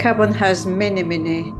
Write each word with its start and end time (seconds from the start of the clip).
Carbon 0.00 0.32
has 0.32 0.64
many, 0.64 1.04
many 1.04 1.52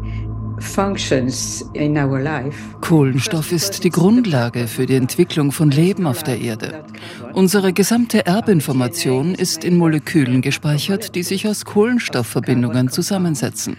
Kohlenstoff 2.81 3.53
ist 3.53 3.85
die 3.85 3.91
Grundlage 3.91 4.67
für 4.67 4.87
die 4.87 4.95
Entwicklung 4.95 5.53
von 5.53 5.71
Leben 5.71 6.07
auf 6.07 6.23
der 6.23 6.39
Erde. 6.39 6.85
Unsere 7.33 7.73
gesamte 7.73 8.27
Erbinformation 8.27 9.35
ist 9.35 9.65
in 9.65 9.77
Molekülen 9.77 10.43
gespeichert, 10.43 11.15
die 11.15 11.23
sich 11.23 11.47
aus 11.49 11.65
Kohlenstoffverbindungen 11.65 12.89
zusammensetzen. 12.89 13.77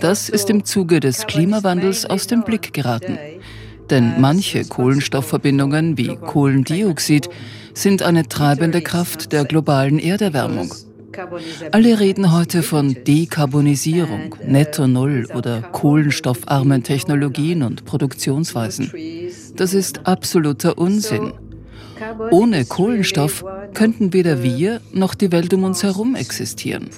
Das 0.00 0.28
ist 0.28 0.50
im 0.50 0.64
Zuge 0.64 1.00
des 1.00 1.26
Klimawandels 1.26 2.04
aus 2.06 2.26
dem 2.26 2.42
Blick 2.42 2.72
geraten. 2.72 3.18
Denn 3.88 4.20
manche 4.20 4.64
Kohlenstoffverbindungen 4.64 5.98
wie 5.98 6.16
Kohlendioxid 6.16 7.28
sind 7.74 8.02
eine 8.02 8.28
treibende 8.28 8.82
Kraft 8.82 9.32
der 9.32 9.44
globalen 9.44 9.98
Erderwärmung. 9.98 10.70
Alle 11.72 12.00
reden 12.00 12.32
heute 12.32 12.62
von 12.62 12.96
Dekarbonisierung, 13.06 14.36
Netto 14.46 14.86
Null 14.86 15.26
oder 15.34 15.62
kohlenstoffarmen 15.62 16.82
Technologien 16.82 17.62
und 17.62 17.84
Produktionsweisen. 17.84 18.92
Das 19.56 19.74
ist 19.74 20.06
absoluter 20.06 20.78
Unsinn. 20.78 21.32
Ohne 22.30 22.64
Kohlenstoff 22.64 23.44
könnten 23.74 24.12
weder 24.12 24.42
wir 24.42 24.80
noch 24.92 25.14
die 25.14 25.32
Welt 25.32 25.52
um 25.52 25.64
uns 25.64 25.82
herum 25.82 26.14
existieren. 26.14 26.88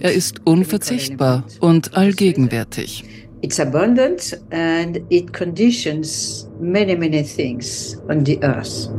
Er 0.00 0.12
ist 0.12 0.40
unverzichtbar 0.44 1.44
und 1.60 1.96
allgegenwärtig. 1.96 3.04
It's 3.42 3.58
abundant 3.58 4.38
and 4.50 5.00
it 5.08 5.32
conditions 5.32 6.46
many, 6.60 6.94
many 6.94 7.22
things 7.22 7.96
on 8.10 8.24
the 8.26 8.38
earth. 8.42 8.90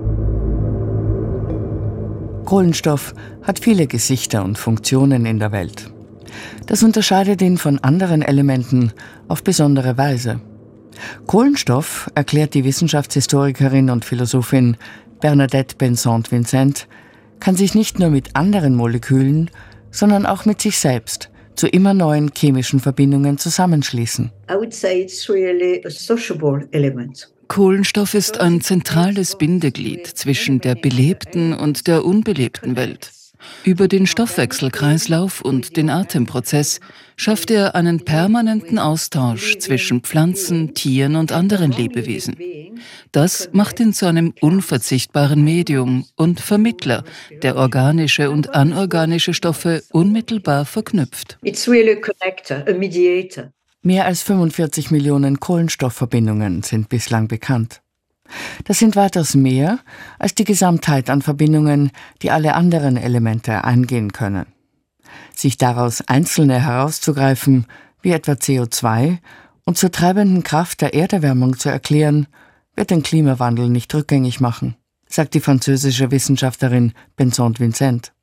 Kohlenstoff 2.52 3.13
hat 3.44 3.60
viele 3.60 3.88
Gesichter 3.88 4.44
und 4.44 4.57
Funktionen 4.57 5.26
in 5.26 5.40
der 5.40 5.54
Welt. 5.54 5.90
Das 6.66 6.84
unterscheidet 6.84 7.41
ihn 7.41 7.58
von 7.58 7.80
anderen 7.80 8.21
Elementen 8.21 8.91
auf 9.30 9.41
besondere 9.41 9.98
Weise. 9.98 10.41
Kohlenstoff, 11.27 12.12
erklärt 12.13 12.54
die 12.54 12.66
Wissenschaftshistorikerin 12.66 13.90
und 13.90 14.04
Philosophin 14.04 14.76
Bernadette 15.21 15.77
Benson-Vincent, 15.77 16.90
kann 17.40 17.55
sich 17.55 17.74
nicht 17.74 17.99
nur 17.99 18.10
mit 18.10 18.35
anderen 18.35 18.76
Molekülen, 18.76 19.49
sondern 19.90 20.26
auch 20.26 20.43
mit 20.43 20.60
sich 20.60 20.77
selbst 20.77 21.30
zu 21.55 21.70
immer 21.70 21.93
neuen 21.93 22.32
chemischen 22.36 22.82
Verbindungen 22.82 23.38
zusammenschließen. 23.38 24.30
I 24.49 24.55
would 24.55 24.74
say 24.74 25.02
it's 25.02 25.30
really 25.30 25.82
a 25.86 25.90
sociable 25.90 26.68
element. 26.71 27.32
Kohlenstoff 27.52 28.13
ist 28.13 28.40
ein 28.40 28.62
zentrales 28.62 29.38
Bindeglied 29.38 30.07
zwischen 30.07 30.62
der 30.62 30.74
belebten 30.74 31.54
und 31.54 31.85
der 31.85 32.05
unbelebten 32.05 32.77
Welt. 32.77 33.12
Über 33.66 33.90
den 33.90 34.08
Stoffwechselkreislauf 34.08 35.41
und 35.41 35.76
den 35.76 35.90
Atemprozess 35.90 36.80
schafft 37.18 37.52
er 37.52 37.76
einen 37.76 38.05
permanenten 38.05 38.80
Austausch 38.80 39.58
zwischen 39.58 39.99
Pflanzen, 39.99 40.76
Tieren 40.76 41.18
und 41.18 41.34
anderen 41.34 41.74
Lebewesen. 41.74 42.38
Das 43.12 43.49
macht 43.52 43.82
ihn 43.82 43.91
zu 43.91 44.05
einem 44.05 44.34
unverzichtbaren 44.40 45.43
Medium 45.43 46.05
und 46.15 46.40
Vermittler, 46.40 47.04
der 47.43 47.58
organische 47.58 48.32
und 48.32 48.55
anorganische 48.55 49.34
Stoffe 49.34 49.84
unmittelbar 49.91 50.63
verknüpft. 50.63 51.38
It's 51.43 51.68
really 51.68 51.91
a 51.91 51.99
connector, 51.99 52.65
a 52.65 52.74
mediator. 52.74 53.52
Mehr 53.84 54.05
als 54.05 54.21
45 54.21 54.91
Millionen 54.91 55.40
Kohlenstoffverbindungen 55.40 56.62
sind 56.62 56.87
bislang 56.87 57.27
bekannt. 57.27 57.82
Das 58.63 58.77
sind 58.77 58.96
weitaus 58.96 59.34
mehr 59.34 59.79
als 60.20 60.35
die 60.35 60.43
Gesamtheit 60.43 61.10
an 61.10 61.24
Verbindungen, 61.24 61.90
die 62.21 62.29
alle 62.29 62.54
anderen 62.54 62.96
Elemente 62.96 63.63
eingehen 63.63 64.13
können. 64.13 64.46
Sich 65.35 65.57
daraus 65.57 66.02
einzelne 66.02 66.62
herauszugreifen, 66.62 67.66
wie 68.03 68.12
etwa 68.12 68.34
CO2, 68.34 69.18
und 69.66 69.80
zur 69.80 69.92
treibenden 69.92 70.44
Kraft 70.44 70.81
der 70.81 70.94
Erderwärmung 70.94 71.58
zu 71.58 71.69
erklären, 71.69 72.28
wird 72.75 72.92
den 72.92 73.02
Klimawandel 73.02 73.68
nicht 73.68 73.94
rückgängig 73.96 74.40
machen, 74.40 74.75
sagt 75.08 75.34
die 75.34 75.40
französische 75.40 76.12
Wissenschaftlerin 76.12 76.94
Benson 77.16 77.58
Vincent. 77.58 78.13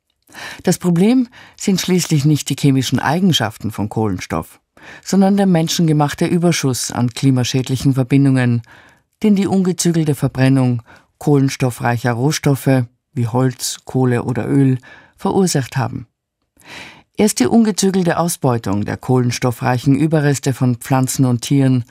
Das 0.63 0.77
Problem 0.77 1.27
sind 1.57 1.81
schließlich 1.81 2.23
nicht 2.23 2.49
die 2.49 2.55
chemischen 2.57 2.99
Eigenschaften 2.99 3.71
von 3.71 3.89
Kohlenstoff 3.89 4.61
sondern 5.03 5.37
der 5.37 5.45
menschengemachte 5.45 6.25
Überschuss 6.25 6.91
an 6.91 7.09
klimaschädlichen 7.09 7.93
Verbindungen, 7.93 8.61
den 9.23 9.35
die 9.35 9.47
ungezügelte 9.47 10.15
Verbrennung 10.15 10.81
kohlenstoffreicher 11.17 12.13
Rohstoffe 12.13 12.85
wie 13.13 13.27
Holz, 13.27 13.79
Kohle 13.85 14.23
oder 14.23 14.47
Öl 14.47 14.77
verursacht 15.17 15.77
haben. 15.77 16.07
Erst 17.17 17.39
die 17.39 17.47
ungezügelte 17.47 18.17
Ausbeutung 18.17 18.85
der 18.85 18.95
kohlenstoffreichen 18.95 19.95
Überreste 19.95 20.53
von 20.53 20.77
Pflanzen 20.77 21.25
und 21.25 21.41
Tieren, 21.41 21.83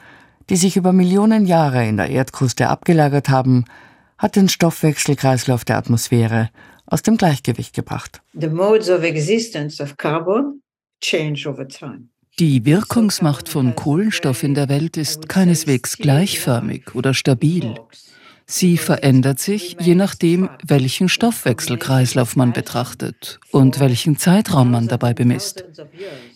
die 0.49 0.57
sich 0.57 0.77
über 0.79 0.93
Millionen 0.93 1.45
Jahre 1.45 1.87
in 1.87 1.99
der 1.99 2.09
Erdkruste 2.09 2.69
abgelagert 2.69 3.29
haben, 3.29 3.67
hat 4.17 4.37
den 4.37 4.49
Stoffwechselkreislauf 4.49 5.67
der 5.67 5.77
Atmosphäre 5.77 6.49
aus 6.87 7.03
dem 7.03 7.19
Gleichgewicht 7.19 7.75
gebracht. 7.75 8.23
The 8.33 8.49
modes 8.49 8.89
of 8.89 9.03
existence 9.03 9.83
of 9.83 9.97
carbon 9.99 10.63
change 11.03 11.47
over 11.47 11.69
time. 11.69 12.09
Die 12.39 12.65
Wirkungsmacht 12.65 13.49
von 13.49 13.75
Kohlenstoff 13.75 14.45
in 14.45 14.55
der 14.55 14.69
Welt 14.69 14.97
ist 14.97 15.29
keineswegs 15.29 15.97
gleichförmig 15.97 16.95
oder 16.95 17.13
stabil. 17.13 17.75
Sie 18.47 18.77
verändert 18.77 19.41
sich 19.41 19.77
je 19.81 19.97
nachdem, 19.97 20.49
welchen 20.65 21.09
Stoffwechselkreislauf 21.09 22.37
man 22.37 22.53
betrachtet 22.53 23.41
und 23.51 23.81
welchen 23.81 24.19
Zeitraum 24.19 24.71
man 24.71 24.87
dabei 24.87 25.15
bemisst. 25.15 25.65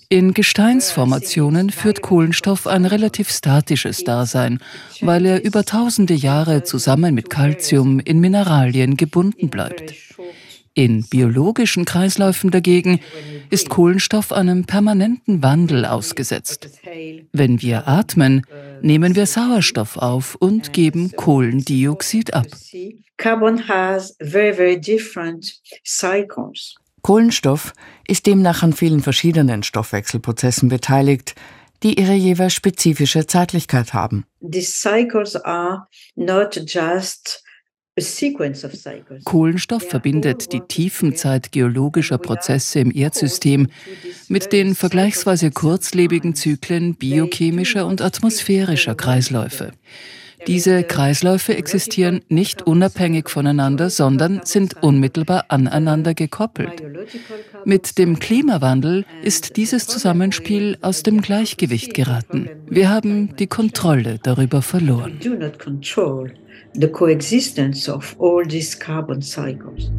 In 0.08 0.34
Gesteinsformationen 0.34 1.70
führt 1.70 2.02
Kohlenstoff 2.02 2.66
ein 2.66 2.84
relativ 2.84 3.30
statisches 3.30 4.02
Dasein, 4.02 4.58
weil 5.02 5.24
er 5.24 5.44
über 5.44 5.64
tausende 5.64 6.14
Jahre 6.14 6.64
zusammen 6.64 7.14
mit 7.14 7.30
Calcium 7.30 8.00
in 8.00 8.18
Mineralien 8.18 8.96
gebunden 8.96 9.50
bleibt. 9.50 9.94
In 10.74 11.04
biologischen 11.04 11.84
Kreisläufen 11.84 12.50
dagegen 12.50 13.00
ist 13.52 13.68
Kohlenstoff 13.68 14.32
einem 14.32 14.64
permanenten 14.64 15.42
Wandel 15.42 15.84
ausgesetzt. 15.84 16.70
Wenn 17.32 17.60
wir 17.60 17.86
atmen, 17.86 18.46
nehmen 18.80 19.14
wir 19.14 19.26
Sauerstoff 19.26 19.98
auf 19.98 20.36
und 20.36 20.72
geben 20.72 21.12
Kohlendioxid 21.14 22.32
ab. 22.32 22.46
Kohlenstoff 27.02 27.72
ist 28.08 28.26
demnach 28.26 28.62
an 28.62 28.72
vielen 28.72 29.00
verschiedenen 29.02 29.62
Stoffwechselprozessen 29.62 30.68
beteiligt, 30.70 31.34
die 31.82 32.00
ihre 32.00 32.14
jeweils 32.14 32.54
spezifische 32.54 33.26
Zeitlichkeit 33.26 33.92
haben. 33.92 34.24
These 34.40 34.72
cycles 34.72 35.36
are 35.36 35.88
not 36.16 36.58
just 36.66 37.44
Kohlenstoff 39.24 39.82
verbindet 39.86 40.52
die 40.54 40.60
Tiefenzeit 40.60 41.52
geologischer 41.52 42.16
Prozesse 42.16 42.80
im 42.80 42.90
Erdsystem 42.90 43.68
mit 44.28 44.50
den 44.52 44.74
vergleichsweise 44.74 45.50
kurzlebigen 45.50 46.34
Zyklen 46.34 46.94
biochemischer 46.94 47.86
und 47.86 48.00
atmosphärischer 48.00 48.94
Kreisläufe. 48.94 49.72
Diese 50.46 50.82
Kreisläufe 50.82 51.56
existieren 51.56 52.20
nicht 52.28 52.62
unabhängig 52.62 53.28
voneinander, 53.28 53.90
sondern 53.90 54.40
sind 54.44 54.82
unmittelbar 54.82 55.46
aneinander 55.48 56.14
gekoppelt. 56.14 56.82
Mit 57.64 57.98
dem 57.98 58.18
Klimawandel 58.18 59.04
ist 59.22 59.56
dieses 59.56 59.86
Zusammenspiel 59.86 60.78
aus 60.80 61.02
dem 61.02 61.20
Gleichgewicht 61.20 61.94
geraten. 61.94 62.48
Wir 62.66 62.90
haben 62.90 63.36
die 63.36 63.46
Kontrolle 63.46 64.18
darüber 64.22 64.62
verloren 64.62 65.18
the 66.74 66.88
coexistence 66.88 67.88
of 67.88 68.16
all 68.18 68.44
these 68.44 68.74
carbon 68.74 69.20
cycles. 69.20 69.90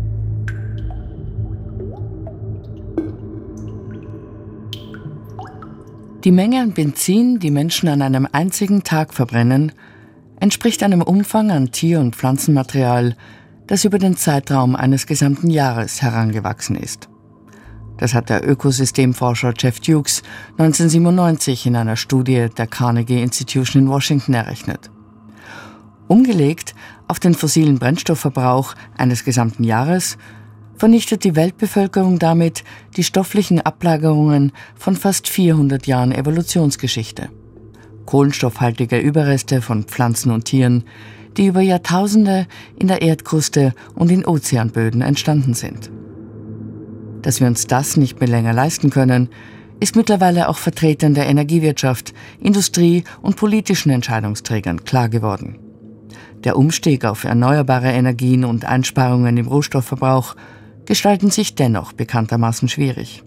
Die 6.24 6.32
Menge 6.32 6.62
an 6.62 6.72
Benzin, 6.72 7.40
die 7.40 7.52
Menschen 7.52 7.90
an 7.90 8.02
einem 8.02 8.28
einzigen 8.32 8.84
Tag 8.84 9.14
verbrennen, 9.14 9.74
entspricht 10.40 10.84
einem 10.84 11.02
Umfang 11.02 11.52
an 11.52 11.72
Tier- 11.72 12.00
und 12.00 12.16
Pflanzenmaterial, 12.16 13.16
das 13.68 13.86
über 13.86 14.00
den 14.00 14.18
Zeitraum 14.18 14.76
eines 14.76 15.08
gesamten 15.08 15.50
Jahres 15.50 16.02
herangewachsen 16.02 16.76
ist. 16.76 17.10
Das 17.98 18.14
hat 18.14 18.30
der 18.30 18.48
Ökosystemforscher 18.48 19.54
Jeff 19.58 19.80
Dukes 19.80 20.24
1997 20.58 21.66
in 21.68 21.76
einer 21.76 21.96
Studie 21.96 22.48
der 22.58 22.68
Carnegie 22.68 23.22
Institution 23.22 23.84
in 23.84 23.90
Washington 23.90 24.34
errechnet. 24.34 24.92
Umgelegt 26.08 26.76
auf 27.08 27.20
den 27.20 27.34
fossilen 27.34 27.80
Brennstoffverbrauch 27.80 28.76
eines 28.98 29.24
gesamten 29.24 29.64
Jahres 29.64 30.18
vernichtet 30.76 31.24
die 31.24 31.36
Weltbevölkerung 31.36 32.20
damit 32.20 32.64
die 32.98 33.04
stofflichen 33.04 33.62
Ablagerungen 33.62 34.52
von 34.76 34.96
fast 34.96 35.30
400 35.30 35.88
Jahren 35.88 36.12
Evolutionsgeschichte. 36.12 37.30
Kohlenstoffhaltige 38.06 38.98
Überreste 38.98 39.62
von 39.62 39.84
Pflanzen 39.84 40.32
und 40.32 40.46
Tieren, 40.46 40.84
die 41.38 41.48
über 41.48 41.62
Jahrtausende 41.62 42.48
in 42.78 42.88
der 42.88 43.02
Erdkruste 43.02 43.74
und 43.96 44.12
in 44.12 44.26
Ozeanböden 44.26 45.02
entstanden 45.02 45.54
sind. 45.54 45.90
Dass 47.22 47.40
wir 47.40 47.48
uns 47.48 47.68
das 47.68 47.98
nicht 47.98 48.20
mehr 48.20 48.30
länger 48.30 48.54
leisten 48.54 48.90
können, 48.90 49.30
ist 49.80 49.96
mittlerweile 49.96 50.50
auch 50.50 50.58
Vertretern 50.58 51.14
der 51.14 51.28
Energiewirtschaft, 51.28 52.14
Industrie 52.40 53.04
und 53.22 53.36
politischen 53.36 53.90
Entscheidungsträgern 53.90 54.84
klar 54.84 55.10
geworden. 55.10 55.60
Der 56.44 56.58
Umstieg 56.58 57.06
auf 57.06 57.24
erneuerbare 57.24 57.92
Energien 57.92 58.46
und 58.46 58.66
Einsparungen 58.66 59.38
im 59.38 59.48
Rohstoffverbrauch 59.48 60.36
gestalten 60.86 61.32
sich 61.32 61.56
dennoch 61.56 61.94
bekanntermaßen 61.94 62.68
schwierig. 62.68 63.24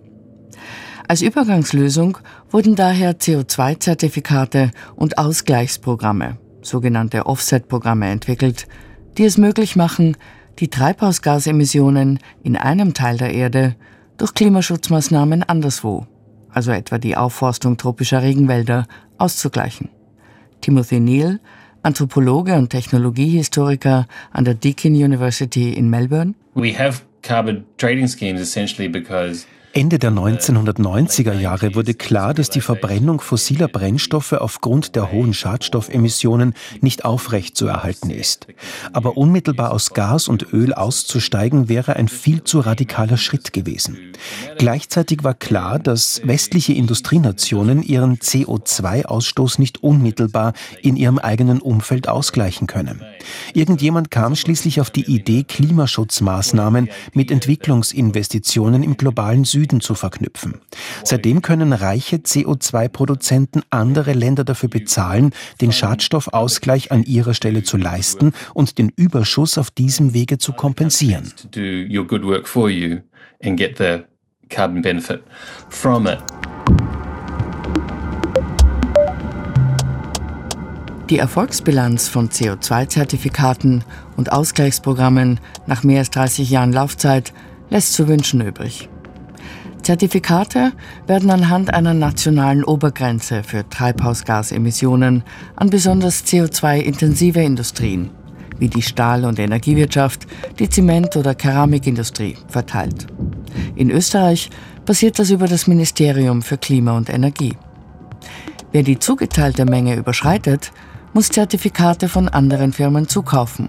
Als 1.08 1.23
Übergangslösung 1.23 2.19
wurden 2.50 2.75
daher 2.75 3.17
CO2-Zertifikate 3.17 4.73
und 4.97 5.19
Ausgleichsprogramme, 5.19 6.38
sogenannte 6.62 7.26
Offset-Programme, 7.26 8.08
entwickelt, 8.08 8.67
die 9.17 9.25
es 9.25 9.38
möglich 9.38 9.76
machen, 9.76 10.17
die 10.58 10.69
Treibhausgasemissionen 10.69 12.19
in 12.43 12.56
einem 12.56 12.93
Teil 12.93 13.19
der 13.19 13.32
Erde 13.32 13.76
durch 14.17 14.35
Klimaschutzmaßnahmen 14.35 15.44
anderswo, 15.44 16.06
also 16.50 16.73
etwa 16.73 16.99
die 16.99 17.17
Aufforstung 17.17 17.76
tropischer 17.76 18.23
Regenwälder, 18.23 18.88
auszugleichen. 19.19 19.91
Timothy 20.61 20.99
Neal, 20.99 21.38
Anthropologe 21.82 22.55
und 22.55 22.70
Technologiehistoriker 22.70 24.08
an 24.32 24.44
der 24.44 24.55
Deakin 24.55 24.94
University 24.94 25.73
in 25.73 25.88
Melbourne. 25.88 26.35
We 26.55 26.76
have 26.76 27.03
carbon 27.23 27.64
trading 27.76 28.08
schemes 28.08 28.41
essentially 28.41 28.88
because 28.88 29.47
Ende 29.76 29.99
der 29.99 30.11
1990er 30.11 31.34
Jahre 31.34 31.75
wurde 31.75 31.93
klar, 31.93 32.32
dass 32.32 32.49
die 32.49 32.62
Verbrennung 32.62 33.20
fossiler 33.20 33.69
Brennstoffe 33.69 34.32
aufgrund 34.32 34.96
der 34.96 35.12
hohen 35.12 35.34
Schadstoffemissionen 35.34 36.55
nicht 36.81 37.05
aufrecht 37.05 37.58
zu 37.58 37.67
erhalten 37.67 38.08
ist. 38.08 38.46
Aber 38.94 39.19
unmittelbar 39.19 39.73
aus 39.73 39.93
Gas 39.93 40.28
und 40.28 40.50
Öl 40.55 40.73
auszusteigen 40.73 41.69
wäre 41.69 41.96
ein 41.96 42.08
viel 42.08 42.43
zu 42.43 42.61
radikaler 42.61 43.19
Schritt 43.19 43.52
gewesen. 43.52 43.99
Gleichzeitig 44.56 45.25
war 45.25 45.34
klar, 45.34 45.79
dass 45.79 46.22
westliche 46.25 46.72
Industrienationen 46.72 47.82
ihren 47.82 48.17
CO2-Ausstoß 48.17 49.61
nicht 49.61 49.82
unmittelbar 49.82 50.55
in 50.81 50.96
ihrem 50.96 51.19
eigenen 51.19 51.61
Umfeld 51.61 52.08
ausgleichen 52.08 52.67
können. 52.67 53.02
Irgendjemand 53.55 54.11
kam 54.11 54.34
schließlich 54.34 54.81
auf 54.81 54.90
die 54.90 55.05
Idee, 55.05 55.44
Klimaschutzmaßnahmen 55.44 56.88
mit 57.14 57.31
Entwicklungsinvestitionen 57.31 58.82
im 58.82 58.96
globalen 58.96 59.44
Süden 59.44 59.81
zu 59.81 59.94
verknüpfen. 59.94 60.61
Seitdem 61.05 61.43
können 61.43 61.73
reiche 61.73 62.17
CO2-Produzenten 62.17 63.62
andere 63.70 64.12
Länder 64.12 64.44
dafür 64.44 64.69
bezahlen, 64.69 65.32
den 65.61 65.73
Schadstoffausgleich 65.73 66.93
an 66.93 67.02
ihrer 67.05 67.34
Stelle 67.34 67.62
zu 67.62 67.76
leisten 67.76 68.32
und 68.55 68.78
den 68.78 68.90
Überschuss 68.96 69.58
auf 69.58 69.70
diesem 69.70 70.14
Wege 70.14 70.38
zu 70.38 70.52
kompensieren. 70.52 71.32
Die 81.08 81.19
Erfolgsbilanz 81.19 82.08
von 82.08 82.31
CO2-Zertifikaten 82.31 83.85
und 84.17 84.32
Ausgleichsprogrammen 84.32 85.38
nach 85.67 85.85
mehr 85.85 86.00
als 86.00 86.11
30 86.11 86.50
Jahren 86.50 86.73
Laufzeit 86.73 87.32
lässt 87.70 87.93
zu 87.93 88.08
wünschen 88.08 88.41
übrig. 88.41 88.88
Zertifikate 89.82 90.73
werden 91.06 91.31
anhand 91.31 91.73
einer 91.73 91.94
nationalen 91.94 92.64
Obergrenze 92.64 93.44
für 93.44 93.69
Treibhausgasemissionen 93.69 95.23
an 95.55 95.70
besonders 95.70 96.25
CO2-intensive 96.25 97.41
Industrien 97.41 98.11
wie 98.58 98.69
die 98.69 98.82
Stahl- 98.82 99.26
und 99.26 99.38
Energiewirtschaft, 99.38 100.26
die 100.58 100.69
Zement- 100.69 101.17
oder 101.17 101.35
Keramikindustrie 101.35 102.37
verteilt. 102.49 103.06
In 103.75 103.91
Österreich 103.91 104.50
passiert 104.85 105.19
das 105.19 105.31
über 105.31 105.47
das 105.47 105.67
Ministerium 105.67 106.43
für 106.43 106.56
Klima 106.56 106.97
und 106.97 107.11
Energie. 107.11 107.55
Wer 108.73 108.82
die 108.82 108.99
zugeteilte 108.99 109.67
Menge 109.67 109.94
überschreitet, 109.94 110.73
muss 111.17 111.31
Zertifikate 111.31 112.11
von 112.11 112.29
anderen 112.29 112.75
Firmen 112.75 113.09
zukaufen 113.09 113.69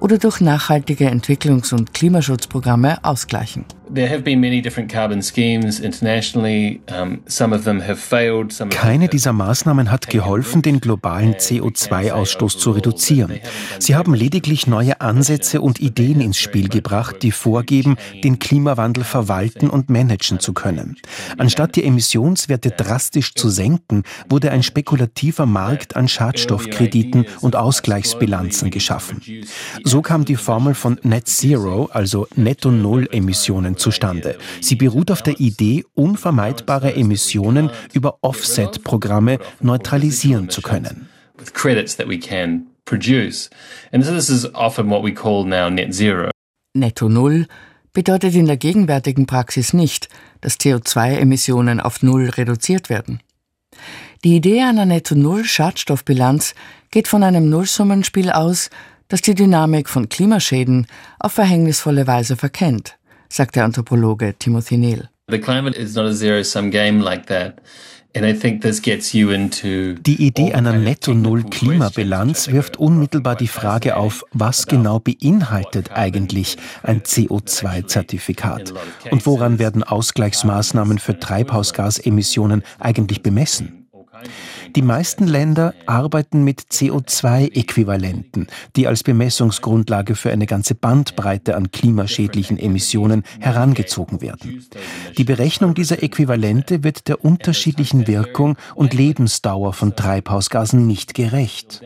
oder 0.00 0.16
durch 0.16 0.40
nachhaltige 0.40 1.10
Entwicklungs- 1.10 1.74
und 1.74 1.92
Klimaschutzprogramme 1.92 3.04
ausgleichen. 3.04 3.66
Keine 8.70 9.08
dieser 9.08 9.32
Maßnahmen 9.32 9.90
hat 9.90 10.08
geholfen, 10.08 10.62
den 10.62 10.80
globalen 10.80 11.34
CO2-Ausstoß 11.34 12.58
zu 12.58 12.72
reduzieren. 12.72 13.38
Sie 13.78 13.94
haben 13.94 14.14
lediglich 14.14 14.66
neue 14.66 15.00
Ansätze 15.00 15.60
und 15.60 15.80
Ideen 15.80 16.20
ins 16.20 16.38
Spiel 16.38 16.68
gebracht, 16.68 17.22
die 17.22 17.30
vorgeben, 17.30 17.96
den 18.24 18.38
Klimawandel 18.38 19.04
verwalten 19.04 19.70
und 19.70 19.88
managen 19.88 20.40
zu 20.40 20.52
können. 20.52 20.96
Anstatt 21.38 21.76
die 21.76 21.84
Emissionswerte 21.84 22.70
drastisch 22.70 23.34
zu 23.34 23.48
senken, 23.50 24.02
wurde 24.28 24.50
ein 24.50 24.62
spekulativer 24.62 25.46
Markt 25.46 25.94
an 25.94 26.08
Schadstoffkrediten 26.08 27.26
und 27.40 27.54
Ausgleichsbilanzen 27.54 28.70
geschaffen. 28.70 29.22
So 29.84 30.02
kam 30.02 30.24
die 30.24 30.36
Formel 30.36 30.74
von 30.74 30.98
Net 31.02 31.28
Zero, 31.28 31.88
also 31.92 32.26
Netto-Null-Emissionen 32.34 33.75
zustande. 33.76 34.36
Sie 34.60 34.76
beruht 34.76 35.10
auf 35.10 35.22
der 35.22 35.40
Idee, 35.40 35.84
unvermeidbare 35.94 36.94
Emissionen 36.94 37.70
über 37.92 38.18
Offset-Programme 38.22 39.38
neutralisieren 39.60 40.48
zu 40.48 40.62
können. 40.62 41.08
Netto 46.74 47.08
Null 47.08 47.46
bedeutet 47.92 48.34
in 48.34 48.46
der 48.46 48.56
gegenwärtigen 48.56 49.26
Praxis 49.26 49.72
nicht, 49.72 50.08
dass 50.40 50.58
CO2-Emissionen 50.60 51.80
auf 51.80 52.02
Null 52.02 52.28
reduziert 52.28 52.90
werden. 52.90 53.20
Die 54.24 54.36
Idee 54.36 54.62
einer 54.62 54.86
Netto-Null-Schadstoffbilanz 54.86 56.54
geht 56.90 57.08
von 57.08 57.22
einem 57.22 57.48
Nullsummenspiel 57.48 58.30
aus, 58.30 58.70
das 59.08 59.20
die 59.20 59.34
Dynamik 59.34 59.88
von 59.88 60.08
Klimaschäden 60.08 60.86
auf 61.18 61.32
verhängnisvolle 61.32 62.06
Weise 62.06 62.36
verkennt 62.36 62.98
sagt 63.28 63.56
der 63.56 63.64
Anthropologe 63.64 64.34
Timothy 64.38 64.76
Neal. 64.76 65.08
The 65.28 65.40
climate 65.40 65.76
is 65.76 65.94
not 65.94 66.06
a 66.06 66.12
zero-sum 66.12 66.70
game 66.70 67.00
like 67.00 67.26
that. 67.26 67.60
Die 68.16 70.26
Idee 70.26 70.54
einer 70.54 70.72
Netto-Null-Klimabilanz 70.72 72.48
wirft 72.48 72.78
unmittelbar 72.78 73.36
die 73.36 73.46
Frage 73.46 73.96
auf, 73.96 74.24
was 74.32 74.66
genau 74.66 75.00
beinhaltet 75.00 75.90
eigentlich 75.92 76.56
ein 76.82 77.02
CO2-Zertifikat 77.02 78.72
und 79.10 79.26
woran 79.26 79.58
werden 79.58 79.82
Ausgleichsmaßnahmen 79.82 80.98
für 80.98 81.18
Treibhausgasemissionen 81.18 82.62
eigentlich 82.78 83.22
bemessen? 83.22 83.86
Die 84.76 84.82
meisten 84.82 85.26
Länder 85.26 85.72
arbeiten 85.86 86.44
mit 86.44 86.60
CO2-Äquivalenten, 86.70 88.46
die 88.76 88.86
als 88.86 89.02
Bemessungsgrundlage 89.04 90.14
für 90.14 90.30
eine 90.30 90.44
ganze 90.44 90.74
Bandbreite 90.74 91.56
an 91.56 91.70
klimaschädlichen 91.70 92.58
Emissionen 92.58 93.22
herangezogen 93.40 94.20
werden. 94.20 94.66
Die 95.16 95.24
Berechnung 95.24 95.72
dieser 95.72 96.02
Äquivalente 96.02 96.84
wird 96.84 97.08
der 97.08 97.24
unterschiedlichen 97.24 98.06
Wirkung 98.06 98.58
und 98.74 98.92
Lebensdauer 98.92 99.72
von 99.72 99.96
Treibhausgasen 99.96 100.86
nicht 100.86 101.14
gerecht. 101.14 101.80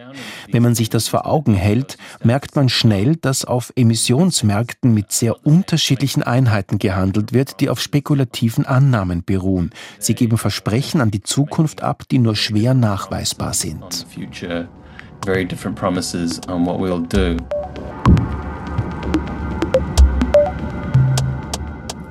Wenn 0.51 0.65
man 0.65 0.75
sich 0.75 0.91
das 0.91 1.07
vor 1.07 1.27
Augen 1.27 1.55
hält, 1.55 1.97
merkt 2.25 2.57
man 2.57 2.69
schnell, 2.69 3.15
dass 3.15 3.45
auf 3.45 3.73
Emissionsmärkten 3.77 4.93
mit 4.93 5.13
sehr 5.13 5.47
unterschiedlichen 5.47 6.25
Einheiten 6.25 6.81
gehandelt 6.81 7.33
wird, 7.33 7.61
die 7.61 7.69
auf 7.69 7.81
spekulativen 7.81 8.67
Annahmen 8.67 9.23
beruhen. 9.25 9.71
Sie 10.01 10.17
geben 10.17 10.39
Versprechen 10.39 11.01
an 11.01 11.13
die 11.13 11.23
Zukunft 11.23 11.85
ab, 11.85 12.03
die 12.11 12.19
nur 12.19 12.35
schwer 12.35 12.80
nachweisbar 12.81 13.55
sind. 13.55 14.07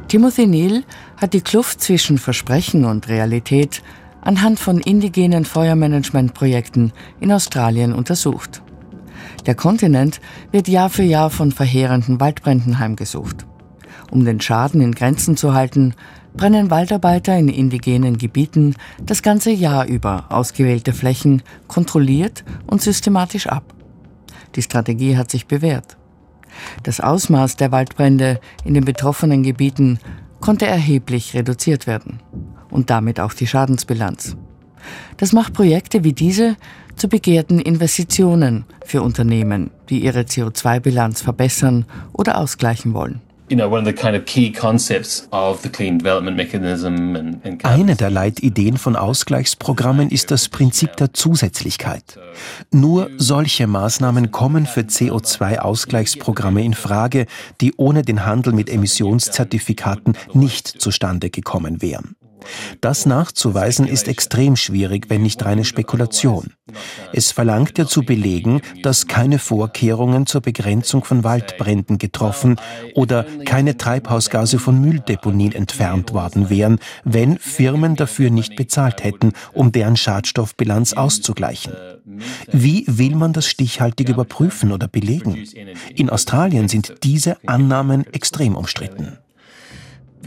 Timothy 0.08 0.48
Neal 0.48 0.84
hat 1.18 1.34
die 1.34 1.42
Kluft 1.42 1.82
zwischen 1.82 2.18
Versprechen 2.18 2.86
und 2.86 3.08
Realität 3.10 3.84
anhand 4.22 4.60
von 4.60 4.80
indigenen 4.80 5.46
Feuermanagementprojekten 5.46 6.94
in 7.20 7.32
Australien 7.32 7.94
untersucht. 7.94 8.62
Der 9.46 9.56
Kontinent 9.56 10.20
wird 10.52 10.68
Jahr 10.68 10.90
für 10.90 11.04
Jahr 11.04 11.30
von 11.30 11.52
verheerenden 11.52 12.20
Waldbränden 12.20 12.80
heimgesucht. 12.80 13.46
Um 14.12 14.26
den 14.26 14.42
Schaden 14.42 14.82
in 14.82 14.94
Grenzen 14.94 15.38
zu 15.38 15.54
halten, 15.54 15.94
brennen 16.34 16.72
Waldarbeiter 16.72 17.38
in 17.38 17.48
indigenen 17.50 18.18
Gebieten 18.18 18.76
das 19.02 19.22
ganze 19.22 19.52
Jahr 19.52 19.86
über 19.86 20.26
ausgewählte 20.30 20.94
Flächen 20.94 21.44
kontrolliert 21.68 22.44
und 22.68 22.82
systematisch 22.82 23.48
ab. 23.48 23.74
Die 24.56 24.62
Strategie 24.62 25.18
hat 25.18 25.32
sich 25.32 25.48
bewährt. 25.48 25.98
Das 26.84 27.00
Ausmaß 27.00 27.58
der 27.58 27.72
Waldbrände 27.72 28.40
in 28.64 28.74
den 28.74 28.86
betroffenen 28.86 29.44
Gebieten 29.44 30.00
konnte 30.40 30.66
erheblich 30.66 31.34
reduziert 31.34 31.88
werden 31.88 32.22
und 32.70 32.90
damit 32.90 33.20
auch 33.20 33.34
die 33.34 33.48
Schadensbilanz. 33.48 34.36
Das 35.18 35.34
macht 35.34 35.54
Projekte 35.54 36.04
wie 36.04 36.14
diese 36.14 36.56
zu 36.96 37.08
begehrten 37.08 37.60
Investitionen 37.60 38.66
für 38.86 39.02
Unternehmen, 39.02 39.72
die 39.90 40.04
ihre 40.04 40.22
CO2-Bilanz 40.22 41.22
verbessern 41.22 41.86
oder 42.14 42.38
ausgleichen 42.38 42.94
wollen. 42.94 43.22
Eine 47.64 47.96
der 47.96 48.10
Leitideen 48.10 48.78
von 48.78 48.96
Ausgleichsprogrammen 48.96 50.10
ist 50.10 50.32
das 50.32 50.50
Prinzip 50.50 50.96
der 50.98 51.14
Zusätzlichkeit. 51.14 52.20
Nur 52.72 53.10
solche 53.18 53.66
Maßnahmen 53.66 54.32
kommen 54.32 54.66
für 54.66 54.82
CO2-Ausgleichsprogramme 54.82 56.64
in 56.64 56.74
Frage, 56.74 57.26
die 57.60 57.74
ohne 57.76 58.04
den 58.04 58.26
Handel 58.26 58.54
mit 58.54 58.70
Emissionszertifikaten 58.70 60.16
nicht 60.34 60.68
zustande 60.68 61.30
gekommen 61.30 61.82
wären. 61.82 62.16
Das 62.82 63.06
nachzuweisen 63.06 63.88
ist 63.88 64.08
extrem 64.08 64.56
schwierig, 64.56 65.10
wenn 65.10 65.24
nicht 65.24 65.44
reine 65.46 65.66
Spekulation. 65.66 66.54
Es 67.14 67.32
verlangt 67.32 67.78
ja 67.78 67.86
zu 67.86 68.04
belegen, 68.04 68.62
dass 68.84 69.08
keine 69.08 69.40
Vorkehrungen 69.40 70.26
zur 70.26 70.42
Begrenzung 70.42 71.04
von 71.04 71.24
Waldbränden 71.24 71.98
getroffen 71.98 72.58
oder 72.96 73.26
keine 73.46 73.78
Treibhausgase 73.78 74.60
von 74.60 74.80
Mülldeponien 74.80 75.54
entfernt 75.54 76.14
worden 76.14 76.50
wären, 76.50 76.80
wenn 77.04 77.38
Firmen 77.38 77.96
dafür 77.96 78.30
nicht 78.30 78.56
bezahlt 78.56 79.04
hätten, 79.04 79.34
um 79.54 79.72
deren 79.72 79.98
Schadstoffbilanz 79.98 80.94
auszugleichen. 80.94 81.74
Wie 82.52 82.86
will 82.88 83.16
man 83.16 83.34
das 83.34 83.48
stichhaltig 83.48 84.10
überprüfen 84.10 84.72
oder 84.72 84.88
belegen? 84.88 85.46
In 85.96 86.10
Australien 86.10 86.68
sind 86.68 86.96
diese 87.04 87.38
Annahmen 87.48 88.06
extrem 88.14 88.56
umstritten. 88.56 89.18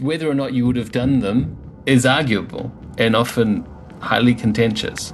Whether 0.01 0.27
or 0.27 0.33
not 0.33 0.51
you 0.51 0.65
would 0.65 0.77
have 0.77 0.89
done 0.89 1.21
them 1.21 1.55
is 1.85 2.05
arguable 2.05 2.71
and 2.97 3.15
often 3.15 3.63
highly 4.01 4.35
contentious. 4.35 5.13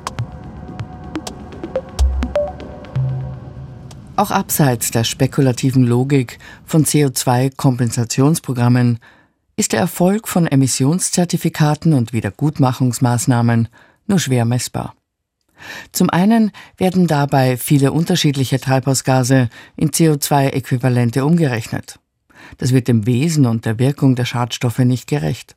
Auch 4.15 4.31
abseits 4.31 4.89
der 4.91 5.03
spekulativen 5.05 5.85
Logik 5.85 6.39
von 6.65 6.83
CO2-Kompensationsprogrammen 6.83 8.99
ist 9.55 9.71
der 9.71 9.79
Erfolg 9.79 10.27
von 10.27 10.45
Emissionszertifikaten 10.45 11.93
und 11.93 12.11
Wiedergutmachungsmaßnahmen 12.11 13.69
nur 14.07 14.19
schwer 14.19 14.43
messbar. 14.45 14.93
Zum 15.91 16.09
einen 16.09 16.51
werden 16.77 17.07
dabei 17.07 17.57
viele 17.57 17.91
unterschiedliche 17.91 18.59
Treibhausgase 18.59 19.49
in 19.75 19.91
CO2-Äquivalente 19.91 21.23
umgerechnet. 21.23 21.99
Das 22.57 22.73
wird 22.73 22.87
dem 22.87 23.05
Wesen 23.05 23.45
und 23.45 23.65
der 23.65 23.79
Wirkung 23.79 24.15
der 24.15 24.25
Schadstoffe 24.25 24.79
nicht 24.79 25.07
gerecht. 25.07 25.55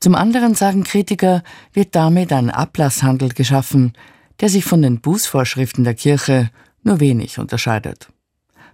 Zum 0.00 0.14
anderen 0.14 0.54
sagen 0.54 0.84
Kritiker, 0.84 1.42
wird 1.72 1.94
damit 1.94 2.32
ein 2.32 2.50
Ablasshandel 2.50 3.30
geschaffen, 3.30 3.92
der 4.40 4.48
sich 4.48 4.64
von 4.64 4.82
den 4.82 5.00
Bußvorschriften 5.00 5.84
der 5.84 5.94
Kirche 5.94 6.50
nur 6.82 7.00
wenig 7.00 7.38
unterscheidet. 7.38 8.08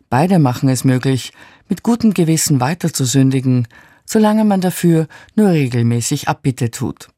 Beide 0.08 0.38
machen 0.38 0.68
es 0.68 0.84
möglich, 0.84 1.32
mit 1.68 1.82
gutem 1.82 2.14
Gewissen 2.14 2.60
weiterzusündigen, 2.60 3.68
solange 4.04 4.44
man 4.44 4.60
dafür 4.60 5.06
nur 5.36 5.50
regelmäßig 5.50 6.28
Abbitte 6.28 6.70
tut. 6.70 7.08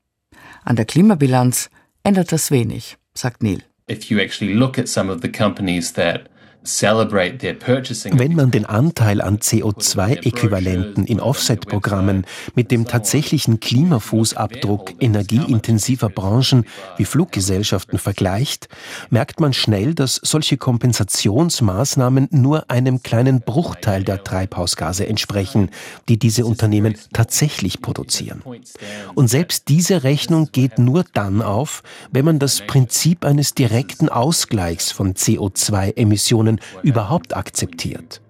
An 0.63 0.77
der 0.77 0.85
Klimabilanz 0.85 1.71
ändert 2.03 2.33
das 2.33 2.51
wenig, 2.51 2.99
sagt 3.15 3.43
Neil. 3.43 3.63
If 3.91 4.05
you 4.05 4.19
actually 4.19 4.53
look 4.53 4.79
at 4.79 4.89
some 4.89 5.11
of 5.11 5.21
the 5.23 5.33
companies 5.33 5.93
that 5.95 6.29
wenn 6.65 8.35
man 8.37 8.53
den 8.53 8.67
Anteil 8.67 9.21
an 9.21 9.39
CO2-Äquivalenten 9.39 11.07
in 11.07 11.19
Offset-Programmen 11.19 12.25
mit 12.55 12.71
dem 12.71 12.87
tatsächlichen 12.87 13.59
Klimafußabdruck 13.59 14.93
energieintensiver 15.01 16.09
Branchen 16.09 16.65
wie 16.97 17.05
Fluggesellschaften 17.05 17.99
vergleicht, 17.99 18.69
merkt 19.11 19.41
man 19.41 19.53
schnell, 19.53 19.95
dass 19.95 20.21
solche 20.23 20.57
Kompensationsmaßnahmen 20.57 22.29
nur 22.31 22.71
einem 22.71 23.03
kleinen 23.03 23.41
Bruchteil 23.41 24.05
der 24.05 24.23
Treibhausgase 24.23 25.07
entsprechen, 25.09 25.71
die 26.09 26.19
diese 26.19 26.47
Unternehmen 26.47 26.95
tatsächlich 27.13 27.83
produzieren. 27.83 28.43
Und 29.15 29.29
selbst 29.29 29.69
diese 29.69 30.05
Rechnung 30.05 30.51
geht 30.53 30.79
nur 30.79 31.05
dann 31.13 31.43
auf, 31.43 31.83
wenn 32.13 32.25
man 32.25 32.39
das 32.39 32.61
Prinzip 32.61 33.25
eines 33.25 33.55
direkten 33.55 34.09
Ausgleichs 34.09 34.93
von 34.93 35.15
CO2-Emissionen 35.15 36.52
Unternehmen 36.53 36.83
überhaupt 36.83 37.37
akzeptiert. 37.37 38.21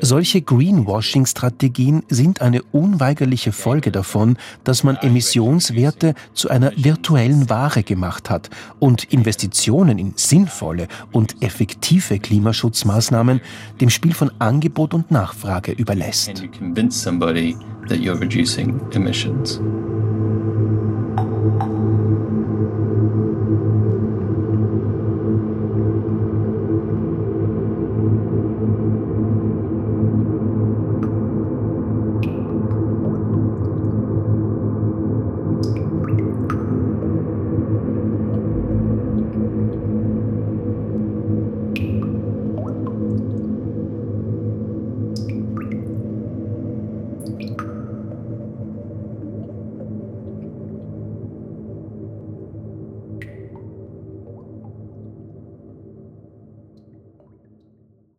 Solche 0.00 0.40
Greenwashing-Strategien 0.40 2.02
sind 2.08 2.40
eine 2.40 2.62
unweigerliche 2.72 3.52
Folge 3.52 3.92
davon, 3.92 4.38
dass 4.64 4.82
man 4.82 4.96
Emissionswerte 4.96 6.14
zu 6.32 6.48
einer 6.48 6.72
virtuellen 6.74 7.50
Ware 7.50 7.82
gemacht 7.82 8.30
hat 8.30 8.48
und 8.78 9.04
Investitionen 9.12 9.98
in 9.98 10.14
sinnvolle 10.16 10.88
und 11.12 11.42
effektive 11.42 12.18
Klimaschutzmaßnahmen 12.18 13.42
dem 13.78 13.90
Spiel 13.90 14.14
von 14.14 14.30
Angebot 14.38 14.94
und 14.94 15.10
Nachfrage 15.10 15.72
überlässt. 15.72 16.42